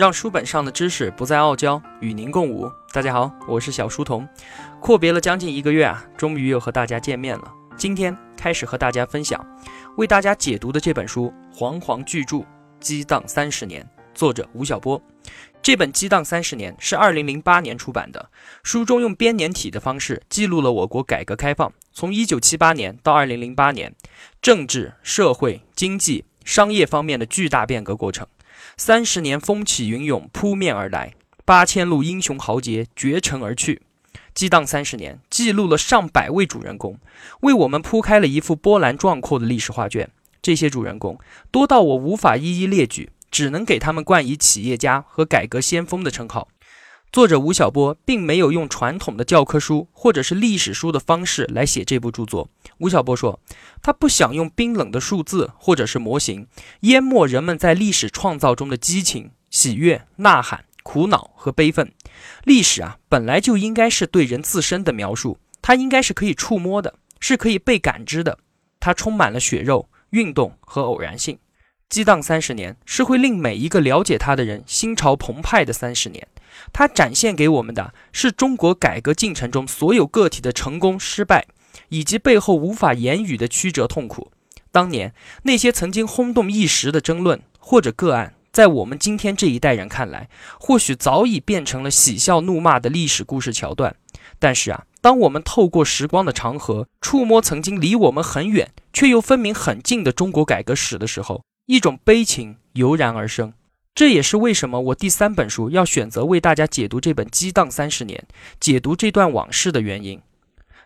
[0.00, 2.72] 让书本上的知识不再傲娇，与您共舞。
[2.90, 4.26] 大家好，我是小书童。
[4.80, 7.52] 阔别了将近一个月啊，终于又和大家见面了。
[7.76, 9.38] 今天开始和大家分享，
[9.98, 12.42] 为大家解读的这本书《煌煌巨著：
[12.80, 13.82] 激荡三十年》，
[14.14, 14.98] 作者吴晓波。
[15.60, 18.30] 这本《激荡三十年》是二零零八年出版的，
[18.62, 23.94] 书中用编年体的方式记录了我国改革开放从一九七八年到二零零八年
[24.40, 28.26] 政治、社会、经济、商业方面的巨大变革过程。
[28.76, 31.14] 三十年风起云涌扑面而来，
[31.44, 33.82] 八千路英雄豪杰绝尘而去，
[34.34, 36.98] 激荡三十年，记录了上百位主人公，
[37.40, 40.10] 为我们铺开了一幅波澜壮阔的历史画卷。
[40.42, 41.18] 这些主人公
[41.50, 46.48] 多到我无法一一列举，只能给他们冠以企业家和改革先锋的称号。
[47.12, 52.48] 作者吴晓波并没有用传统的教科书或者是历史书的方式来写这部著作。
[52.78, 53.40] 吴晓波说，
[53.82, 56.46] 他不想用冰冷的数字或者是模型
[56.82, 61.92] 淹没人们在历史创造中的激情、喜悦、呐喊、苦恼和悲愤。
[62.44, 68.38] 历史啊，本来就应该是对人自身的描述，它应该是可以触摸的，是可以被感知的。
[68.78, 71.36] 它充满了血肉、运动和偶然性。
[71.88, 76.24] 激荡三十年是会令每一个了解它的人心潮澎湃的三十年。
[76.72, 81.46] 它展现给我们的是中国改革进程中所有个体的成功、失败，
[81.88, 84.30] 以及背后无法言语的曲折痛苦。
[84.72, 93.96] 当年那些曾经轰动一时的争论或者个案，在我们今天这一代人看来，或许早已变成了喜笑怒骂的历史故事桥段。
[94.38, 103.52] 但是啊，当我们透过时光的长河，触摸曾经离我们很远却又分明很近的中国改革史的时候，一种悲情油然而生。
[104.00, 108.24] 这也是为什么我第三本书要选择为大家解读这本《激荡三十年》，
[108.58, 110.18] 解读这段往事的原因。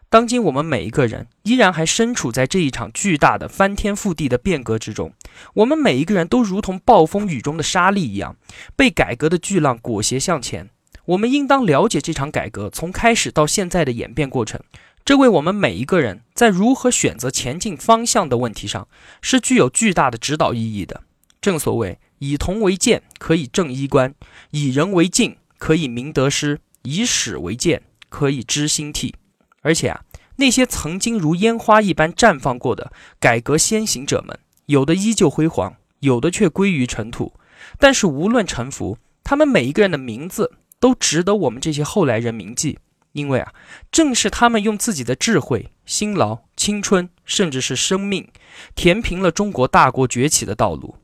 [0.09, 5.13] 当今我们每一个人依然还身处在这一场巨大的翻天覆地的变革之中，
[5.55, 8.35] 我们每一个人都如同暴风雨中的沙粒一样，
[8.75, 10.69] 被改革的巨浪裹挟向前。
[11.05, 14.61] 我们应当了解这场改革从开始到现在的演变过程，
[15.05, 18.89] 这为我们每一个人在如何选择前进方向的问题上
[19.23, 21.05] 是具有巨大的指导意义的。
[21.41, 22.01] 正所谓。
[22.19, 24.13] 以铜为鉴，可以正衣冠；
[24.51, 29.15] 以人为镜，可以明得失；以史为鉴，可以知兴替。
[29.63, 30.05] 而且啊，
[30.37, 37.33] 那些曾经如烟花一般绽放过的改革先行者们，有的依旧辉煌，有的却归于尘土。
[37.79, 42.79] 但是无论沉浮，他们每一个人的名字都值得我们这些后来人铭记，
[43.13, 43.55] 因为啊，
[43.91, 48.29] 正是他们用自己的智慧、辛劳、青春，甚至是生命，
[48.75, 50.97] 填平了中国大国崛起的道路。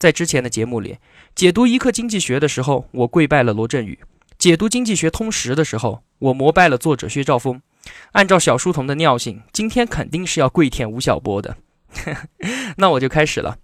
[0.00, 0.96] 在之前的节目里，
[1.34, 3.98] 解读一课经济学的时候，我跪拜了罗振宇；
[4.38, 7.60] 解读经济学通识的时候，我膜拜了作者薛兆丰。
[8.12, 11.54] 按照小书童的尿性，今天肯定是要跪舔吴晓波的。
[12.78, 13.58] 那我就开始了。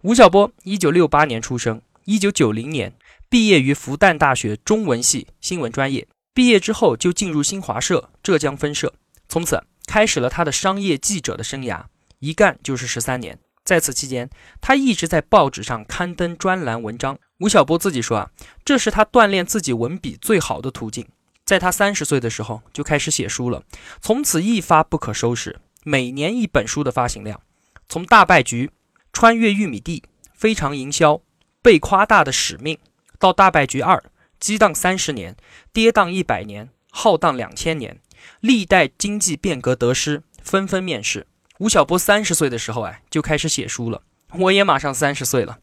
[0.00, 2.94] 吴晓波，一九六八年出生，一九九零年
[3.28, 6.08] 毕业于复旦大学中文系新闻专业。
[6.32, 8.94] 毕业之后就进入新华社浙江分社，
[9.28, 11.82] 从此开始了他的商业记者的生涯，
[12.20, 13.38] 一干就是十三年。
[13.64, 14.28] 在此期间，
[14.60, 17.18] 他一直在报纸上刊登专栏文章。
[17.38, 18.30] 吴晓波自己说啊，
[18.64, 21.06] 这是他锻炼自己文笔最好的途径。
[21.44, 23.62] 在他三十岁的时候就开始写书了，
[24.00, 27.40] 从此一发不可收拾，每年一本书的发行量。
[27.88, 28.70] 从大败局、
[29.12, 30.02] 穿越玉米地、
[30.34, 31.20] 非常营销、
[31.62, 32.78] 被夸大的使命，
[33.18, 34.02] 到大败局二、
[34.38, 35.36] 激荡三十年、
[35.72, 38.00] 跌宕一百年、浩荡两千年，
[38.40, 41.26] 历代经济变革得失纷纷面世。
[41.58, 44.02] 吴晓波三十岁的时候，哎，就开始写书了。
[44.32, 45.60] 我也马上三十岁了，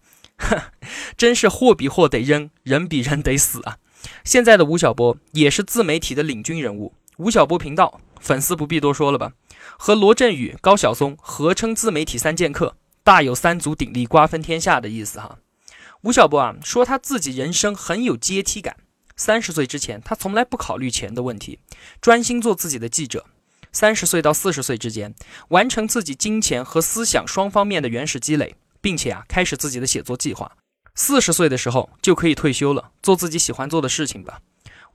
[1.17, 3.77] 真是货比货得扔，人比人得死啊！
[4.23, 9.33] 现在的吴晓波也是自媒体的领军人物，吴晓波频道粉丝不必多说了吧？
[9.77, 15.39] 和罗振宇、高晓松合称自媒体三剑客，大有三足鼎立瓜分天下的意思哈。
[16.03, 18.77] 吴晓波啊，说他自己人生很有阶梯感。
[19.17, 21.59] 三十岁之前，他从来不考虑钱的问题，
[21.99, 23.25] 专心做自己的记者。
[23.71, 25.15] 三十岁到四十岁之间，
[25.49, 30.51] 完成自己金钱和思想双方面的原始积累，并且啊，开始自己的写作计划。
[30.93, 34.41] 四十岁的时候就可以退休了，做自己喜欢做的事情吧。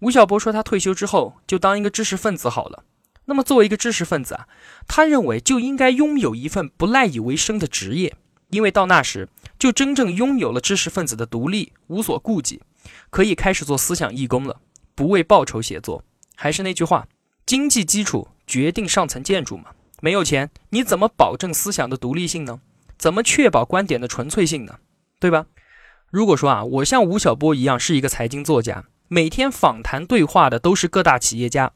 [0.01, 2.85] 吴晓波说，他退休之后就当一个知识分子好了。
[3.25, 4.47] 那么，作为一个知识分子啊，
[4.87, 8.15] 他认为就应该拥有一份不赖以为生的职业，
[8.51, 9.29] 因为到那时
[9.59, 12.61] 就真正拥有了知识分子的独立，无所顾忌，
[13.09, 14.61] 可以开始做思想义工了，
[14.95, 16.05] 不为报酬写作。
[16.35, 17.09] 还是那句话，
[17.47, 18.29] 经济基础。
[18.47, 19.71] 决定上层建筑嘛？
[20.01, 22.61] 没有钱，你怎么保证思想的独立性呢？
[22.99, 24.77] 怎么确保观点的纯粹性呢？
[25.19, 25.47] 对吧？
[26.11, 31.73] 如果说啊，我像吴晓波一样是一个财经作家，每天访谈对话的都是各大企业家，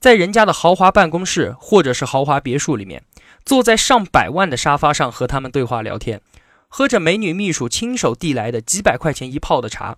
[0.00, 3.04] 在人家的豪华办公室或者是豪华别墅里面，
[3.44, 6.20] 坐在上百万的沙发上和他们对话聊天，
[6.68, 9.96] 喝着美女秘书亲手递来的几百块钱一泡的茶，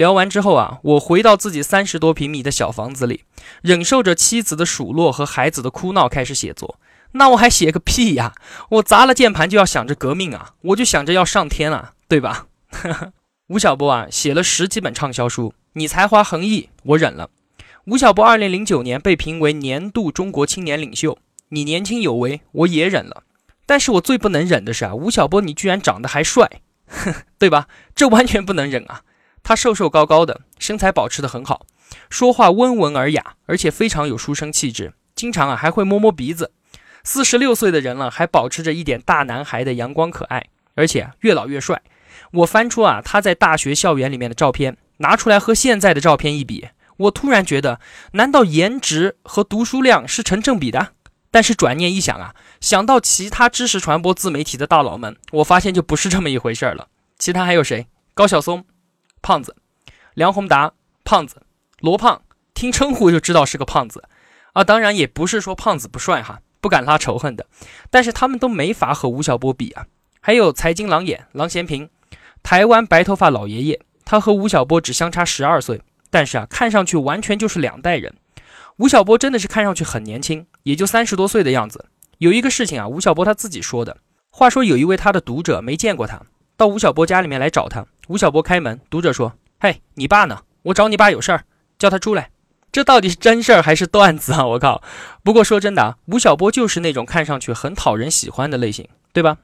[0.00, 3.24] 聊完之后啊，我回到自己三十多平米的小房子里，
[3.60, 6.80] 忍受着妻子的数落和孩子的哭闹，开始写作。
[7.12, 8.32] 那我还写个屁呀！
[8.70, 12.46] 我砸了键盘就要想着革命啊，我就想着要上天啊，对吧？
[13.48, 17.28] 吴晓波啊，写了十几本畅销书，你才华横溢，我忍了。
[17.84, 21.18] 吴晓波二零零九年被评为年度中国青年领袖，
[21.50, 23.24] 你年轻有为，我也忍了。
[23.66, 26.62] 但是我最不能忍的是啊，吴晓波你居然长得还帅，
[27.38, 27.68] 对吧？
[27.94, 29.02] 这完全不能忍啊！
[29.42, 31.66] 他瘦瘦高高的，身材保持得很好，
[32.08, 36.52] 说话温文尔雅，而且非常有书生气质，经常啊还会摸摸鼻子。
[37.02, 41.82] 四十六岁的人了，还保持着一点大男孩的阳光可爱，而且越老越帅。
[42.32, 47.80] 我翻出啊他在大学校园里面的照片，拿出来和现在的照片一比，我突然觉得，
[48.12, 50.88] 难道颜值和读书量是成正比的？
[51.30, 56.88] 但是转念一想啊，想到其他知识传播自媒体的大佬们，我发现就不是这么一回事了。
[57.18, 57.86] 其他还有谁？
[58.14, 58.64] 高晓松，
[59.22, 59.52] 胖子；
[60.14, 60.72] 梁宏达，
[61.04, 61.36] 胖子；
[61.80, 62.22] 罗胖，
[62.54, 64.04] 听称呼就知道是个胖子
[64.52, 64.64] 啊。
[64.64, 66.40] 当然也不是说胖子不帅哈。
[66.62, 67.46] 不敢拉仇恨的，
[67.88, 69.86] 但是他们都没法和吴晓波比啊。
[70.20, 71.88] 还有财经狼眼郎咸平，
[72.42, 75.80] 台湾白头发老爷爷，他和吴晓波只相差十二岁，
[76.10, 78.14] 但是啊，看上去完全就是两代人。
[78.76, 81.86] 吴晓波真的是看上去很年轻，也就三十多岁的样子。
[82.18, 83.96] 有一个事情啊，吴晓波他自己说的，
[84.28, 86.20] 话说有一位他的读者没见过他，
[86.60, 90.42] 到吴晓波家里面来找他，吴晓波开门，读者说：“嘿，你爸呢？
[90.64, 91.44] 我找你爸有事儿，
[91.78, 92.32] 叫他出来。”
[92.70, 94.44] 这到底是真事儿还是段子啊？
[94.44, 94.82] 我靠！
[95.24, 99.38] 不过说真的啊，吴晓波就是那种看上去很讨人喜欢的类型，对吧？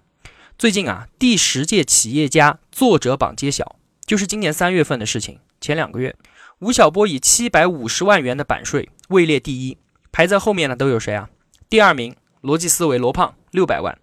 [0.59, 5.39] 最近啊，第十届企业家作者榜揭晓，就是今年三月份的事情。
[5.59, 6.15] 前两个月，
[6.59, 9.79] 吴晓波以七百五十万元的版税位列第一，
[10.13, 11.31] 排在后面的都有谁啊？
[11.71, 13.99] 第二名逻辑思维罗胖六百万，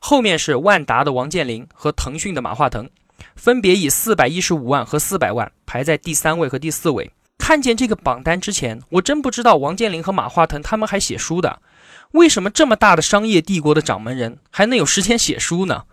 [0.00, 2.88] 后面是万达的王健林和腾讯的马化腾，
[3.34, 7.10] 分别以四百一十五万和四百万排在第三位和第四位。
[7.36, 11.60] 看见这个榜单之前，我真不知道王健林和马化腾他们还写书的。
[12.12, 15.84] 为什么这么大的商业帝国的掌门人还能有时间写书呢？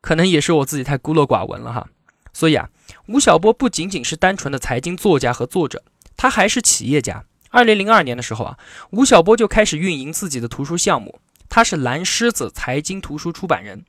[0.00, 1.88] 可能也是我自己太孤陋寡闻了哈。
[2.32, 2.68] 所以啊，
[3.06, 5.82] 吴晓波不仅仅是单纯的财经作家和作者，
[6.16, 7.24] 他还是企业家。
[7.50, 8.58] 二零零二年的时候啊，
[8.90, 13.84] 吴晓波就开始运营自己的图书项目，他是蓝狮子财经图书出版人。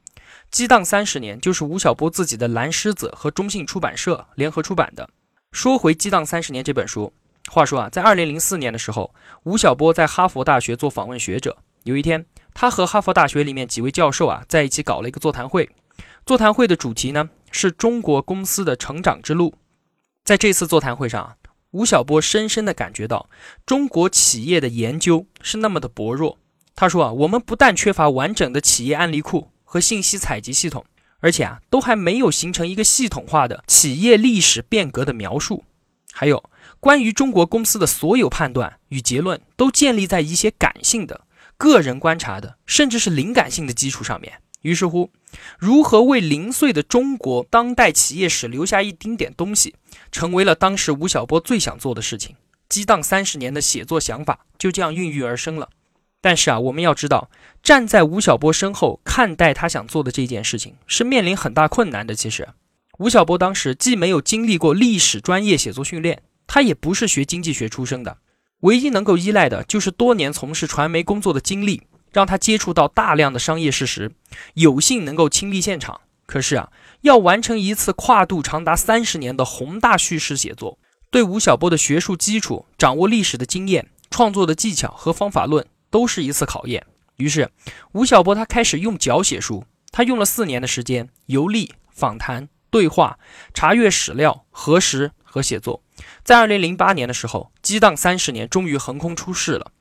[0.51, 5.09] 激荡三十年就是吴晓波自己的蓝狮子和中信出版社联合出版的。
[5.51, 7.13] 说回《激荡三十年》这本书，
[7.51, 9.13] 话说啊，在二零零四年的时候，
[9.43, 11.57] 吴晓波在哈佛大学做访问学者。
[11.83, 15.69] 有一天，他和哈佛大学里面几位教授啊在一起搞了一个座谈会。
[16.25, 19.55] 座谈会的主题呢是中国公司的成长之路。
[20.23, 21.35] 在这次座谈会上啊，
[21.71, 23.29] 吴晓波深深地感觉到
[23.65, 26.37] 中国企业的研究是那么的薄弱。
[26.79, 30.85] 他说啊，我们不但缺乏完整的企业案例库和信息采集系统。
[31.19, 35.65] 而且啊，都还没有形成一个系统化的企业历史变革的描述，
[36.13, 36.49] 还有
[36.79, 41.25] 关于中国公司的所有判断与结论，都建立在一些感性的、
[41.57, 44.35] 个人观察的，甚至是灵感性的基础上面。
[44.61, 45.11] 于是乎，
[45.57, 49.75] 如何为零碎的中国当代企业史留下一丁点东西，
[50.13, 52.37] 成为了当时吴晓波最想做的事情。
[52.69, 55.67] 激荡三十年的写作想法就这样孕育而生了。
[56.21, 57.29] 但是啊，我们要知道，
[57.63, 62.13] 站在吴晓波身后看待他想做的这件事情，是面临很大困难的。
[62.13, 62.49] 其实，
[62.97, 68.17] 吴晓波当时既没有经历过历史专业写作训练，他也不是学经济学出身的，
[68.61, 74.11] 唯一能够依赖的就是多年从事传媒工作的经历，让他接触到大量的商业事实，
[74.55, 76.01] 有幸能够亲历现场。
[76.25, 76.69] 可是啊，
[77.01, 80.77] 要完成一次跨度长达三十年的宏大叙事写作，
[81.09, 85.65] 对吴晓波的学术基础、掌握历史的经验、创作的技巧和方法论。
[85.89, 86.85] 都是一次考验。
[87.17, 87.51] 于是，
[87.91, 89.65] 吴晓波他开始用脚写书。
[89.91, 93.17] 他用了四年的时间，游历、访谈、对话、
[93.53, 95.83] 查阅史料、核实和写作。
[96.23, 99.71] 在二零零八年的时候，激荡三十年终于横空出世了。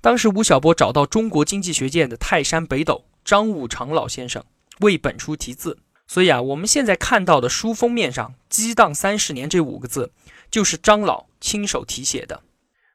[0.00, 4.42] 当时，吴晓波找到中国经济学界的泰山北斗张五常老先生
[4.80, 5.78] 为本书题字。
[6.06, 10.10] 所以啊，我们现在看到的书封面上“激荡三十年”这五个字，
[10.50, 12.42] 就是张老亲手题写的。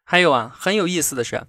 [0.03, 1.45] 还有啊，很有意思的是。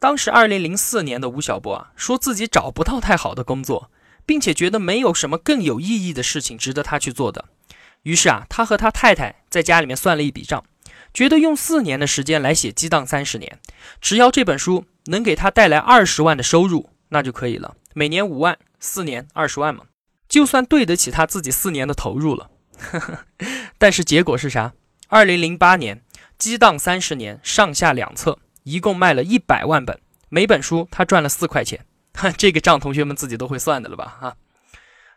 [0.00, 3.90] 当时，二零零四年的吴晓波啊，说自己找不到太好的工作，
[4.24, 7.46] 并且觉得没有什么更有意义的事情值得他去做的。
[8.04, 10.64] 于是啊，他和他太太在家里面算了一笔账，
[11.12, 13.58] 觉得用四年的时间来写《激荡三十年》，
[14.00, 17.74] 只要这本书能给他带来二十万的收入，那就可以了。
[17.94, 19.86] 每年五万，四年二十万嘛，
[20.28, 22.50] 就算对得起他自己四年的投入了。
[23.78, 24.72] 但是结果是啥？
[25.08, 25.96] 二零零八年，
[26.38, 28.38] 《激荡三十年》上下两册。
[28.68, 29.98] 一共卖了一百万本，
[30.28, 34.18] 每本书他赚了四块钱，哈，这个账同学们自己都会算的了吧？
[34.20, 34.36] 哈。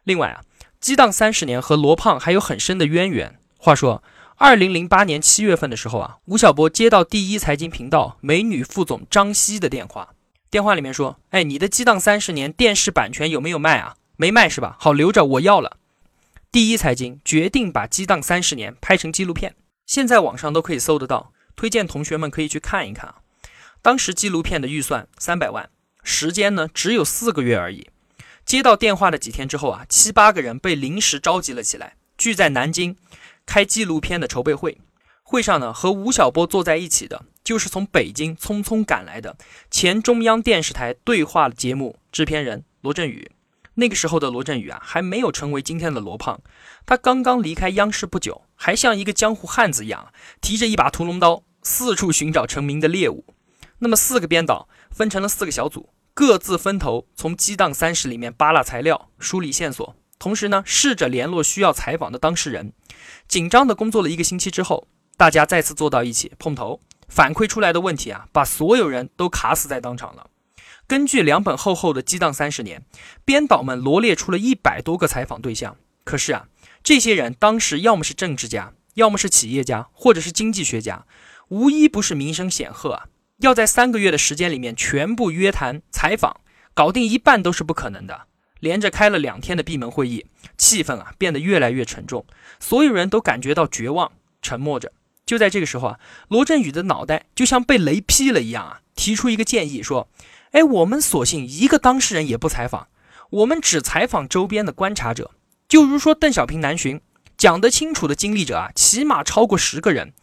[0.05, 0.41] 另外啊，
[0.79, 3.37] 激荡三十年和罗胖还有很深的渊源。
[3.57, 4.01] 话说，
[4.37, 10.13] 二零零八年七月份的时候啊，吴晓波接到第一财经频道美女副总张希的电话，
[10.49, 13.95] 电话里面说：“哎，你的《激荡三十年》电视版权有没有卖啊？
[14.15, 14.77] 没卖是吧？
[14.79, 15.77] 好，留着，我要了。”
[16.51, 19.55] 第一财经决定把《激荡三十年》拍成纪录片，
[19.85, 23.20] 现在网上都可以搜得到，推荐同学们可以去看一看啊。
[23.81, 25.69] 当时纪录片的预算三百万，
[26.03, 27.89] 时间呢只有四个月而已。
[28.45, 32.95] 接到电话的几天之后啊，七八个人被临时召集了起来，聚在南京。
[33.45, 34.79] 开纪录片的筹备会，
[35.23, 39.35] 会上呢，和吴晓波坐在一起的，就是从北京匆匆赶来的
[39.71, 43.31] 前中央电视台对话节目制片人罗振宇。
[43.75, 46.39] 那个时候的罗振宇啊，还没有成为今天的罗胖，
[46.85, 53.25] 他刚刚离开央视不久，还像一个江湖汉子一样，提着一把屠龙刀，四处寻找成名的猎物。
[53.83, 62.73] 那么四个编导分成了四个小组，各自分头从《激荡三十》里面扒拉材料、梳理线索，同时呢，试着联络需要采访的当事人。
[63.27, 70.29] 紧张的工作了一个星期之后，大家再次坐到一起碰头，反馈出来的问题啊，把所有人都卡死在当场了。
[70.85, 72.81] 根据两本厚厚的《激荡三十年》，
[73.25, 75.77] 编导们罗列出了一百多个采访对象。
[76.03, 76.47] 可是啊，
[76.83, 81.07] 这些人当时要么是政治家，要么是企业家，或者是经济学家，
[81.47, 83.07] 无一不是名声显赫啊。
[83.41, 86.41] 要在三个月的时间里面全部约谈采访，
[86.73, 88.27] 搞定一半都是不可能的。
[88.59, 92.25] 连着开了两天的闭门会议，气氛啊变得越来越沉重，
[92.59, 94.93] 所有人都感觉到绝望，沉默着。
[95.25, 100.09] 就在这个时候啊，罗振宇的脑袋就像被雷劈了一样啊，提出一个建议说
[100.51, 102.89] ：“哎，我们索性一个当事人也不采访，
[103.31, 105.31] 我们只采访周边的观察者，
[105.67, 107.01] 就如说邓小平南巡，
[107.37, 110.13] 讲得清楚的经历者啊，起码超过十个人。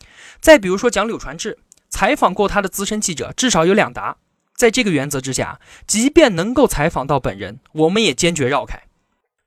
[0.40, 4.16] 再比如说讲柳传志，采访过他的资深记者至少有两达。”
[4.54, 8.82] 在这个原则之下，即便能够采访到本人，我们也坚决绕开。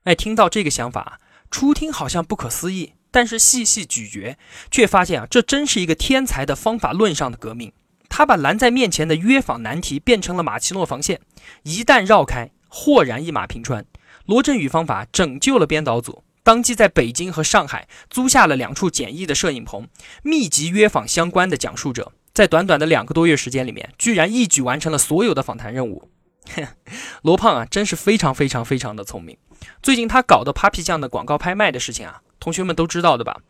[0.04, 1.20] 哎，听到这个想法，
[1.50, 4.38] 初听好像不可思议，但是细细咀嚼，
[4.70, 7.72] 却发现啊，这真是一个天才的方法论上的革命。
[8.08, 11.20] 他把拦在面前的约访难题变成了马奇诺防线，
[11.64, 13.84] 一旦绕开，豁然一马平川。
[14.24, 19.88] 罗振宇方法拯救了编导组，当即在北京和上海租下了两处简易的摄影棚，
[20.22, 22.12] 密集约访相关的讲述者。
[22.34, 26.10] 在短短的两个多月时间里面，居然一举完成了所有的访谈任务。
[27.22, 29.36] 罗胖啊，真是非常非常非常的聪明。
[29.82, 33.40] 最近他搞的 Papi 酱的广告拍卖的事情啊，同学们都知道的吧？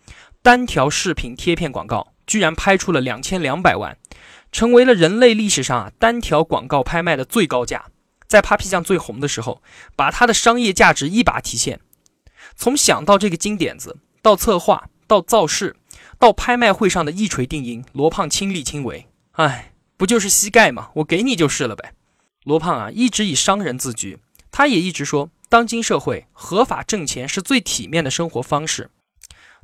[0.43, 3.97] 单条视频贴片广告居然拍出了两千两百万，
[4.51, 7.87] 成为了人类历史上啊单条广告拍卖的最高价。
[8.27, 9.63] 在 Papi 酱最红的时候，
[9.95, 11.81] 把它的商业价值一把提现。
[12.57, 15.77] 从想到这个金点子，到策划，到造势。
[16.23, 19.09] 到拍卖会上的一锤定音，罗胖亲力亲为。
[19.33, 20.91] 哎，不就是膝盖吗？
[20.95, 21.95] 我给你就是了呗。
[22.45, 24.21] 罗胖啊，一直以商人自居，
[24.53, 28.91] 他也一直说，当今社会合法挣钱是最体面的生活方式。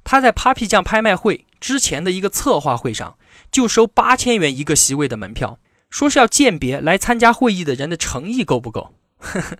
[0.03, 3.17] 他在 Papi 酱拍卖会之前的一个策划会上，
[3.53, 8.93] 就收八千元一个席位的门票，说是要鉴别来参加会议的人的诚意够不够。
[9.19, 9.59] 呵 呵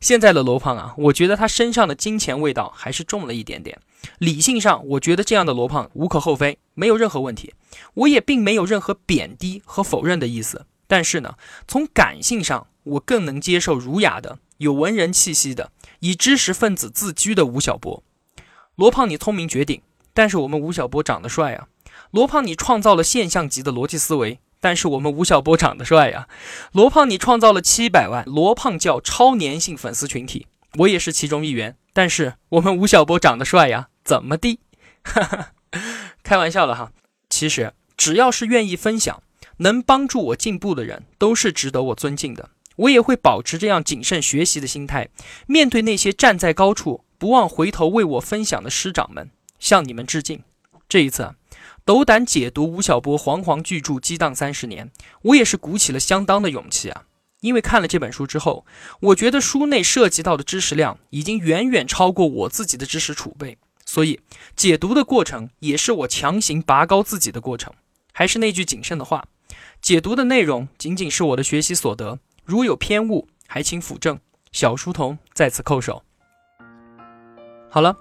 [0.00, 3.80] 现在的罗胖啊，我觉得他身上的金钱味道还是重了一点点。
[4.18, 7.54] 理性上，我觉得这样的罗胖无可厚非，没有任何问题。
[7.94, 10.66] 我也并没有任何贬低和否认的意思。
[10.88, 11.36] 但是呢，
[11.68, 18.02] 从感性上，我更能接受儒雅的、有文人气息的、以知识分子自居的吴晓波。
[18.74, 19.80] 罗胖，你聪明绝顶，
[20.12, 21.68] 但是我们吴晓波长得帅啊。
[22.10, 24.40] 罗胖，你创造了现象级的逻辑思维。
[24.62, 26.28] 但是我们吴晓波长得帅呀，
[26.70, 30.46] 罗胖你创造了七百万罗胖叫超粘性粉丝群体，
[30.78, 31.76] 我也是其中一员。
[31.92, 34.60] 但是我们吴晓波长得帅呀，怎么地？
[36.22, 36.92] 开玩笑了哈。
[37.28, 39.24] 其实只要是愿意分享、
[39.56, 42.50] 能帮助我进步的人，都是值得我尊敬的。
[42.76, 45.08] 我也会保持这样谨慎学习的心态，
[45.48, 49.28] 面对那些站在高处不忘回头为我分享的师长们，
[49.58, 50.44] 向你们致敬。
[50.88, 51.34] 这一次。
[51.84, 54.86] 斗胆解读吴晓波煌煌巨著《激荡三十年》，
[55.22, 57.06] 我也是鼓起了相当的勇气啊！
[57.40, 58.64] 因为看了这本书之后，
[59.00, 64.20] 我觉得书内涉及到的知识量已经远远超过我自己的知识储备，所以
[64.54, 67.72] 解读的过程也是我强行拔高自己的过程。
[68.12, 69.24] 还是那句谨慎的话，
[69.80, 74.20] 解读的内容仅仅是我的学习所得，如有偏误，还请斧正。
[74.52, 76.04] 小书童在此叩首。
[77.68, 77.96] 好了，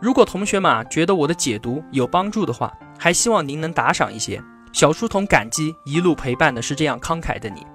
[0.00, 7.66] 如果同学们觉得我的解读有帮助的话，还希望您能打赏一些，小书童感激一路陪伴的是这样慷慨的你。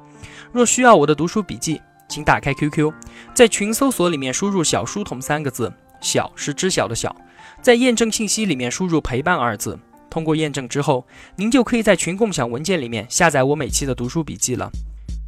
[0.52, 2.92] 若需要我的读书笔记，请打开 QQ，
[3.34, 5.72] 在群搜索里面输入“小书童”三个字，
[6.02, 7.16] 小是知晓的小，
[7.62, 9.78] 在验证信息里面输入“陪伴”二字。
[10.10, 14.72] 通过验证之后，您就可以在群共享文件里面下载我每期的读书笔记了。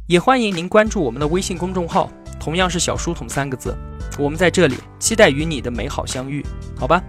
[0.08, 3.76] 也欢迎您关注我们的微信公众号，同样是“小书童”三个字。
[4.18, 6.44] 我们在这里期待与你的美好相遇，
[6.76, 7.00] 好吧？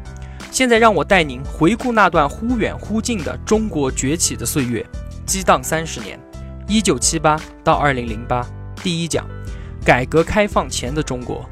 [0.54, 4.86] 现在让我带您回顾那段忽远忽近的中国崛起的岁月，
[5.26, 6.20] 激荡三十年，
[6.68, 8.46] 一九七八到二零零八。
[8.84, 9.26] 第一讲，
[9.84, 11.44] 改革开放前的中国。